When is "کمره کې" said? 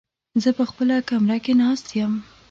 1.09-1.53